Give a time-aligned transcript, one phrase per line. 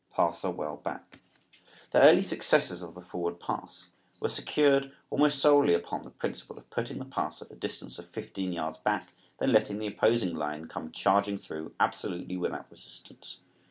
[0.15, 1.19] PASSER WELL BACK.
[1.91, 6.67] The early successes of the forward pass were secured almost solely upon the principle of
[6.71, 10.91] putting the passer a distance of fifteen yards back, then letting the opposing line come
[10.91, 13.41] charging through absolutely without resistance.